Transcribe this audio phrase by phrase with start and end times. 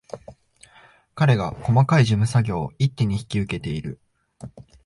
[1.13, 3.99] 彼が細かい事務作業を一手に引き受けている